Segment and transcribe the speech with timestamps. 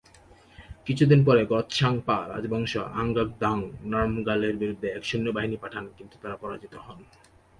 [0.87, 2.73] কিছুদিন পরে গ্ত্সাং-পা রাজবংশ
[2.97, 6.99] ঙ্গাগ-দ্বাং-র্নাম-র্গ্যালের বিরুদ্ধে এক সৈন্যবাহিনী পাঠান কিন্তু তারা পরাজিত হন।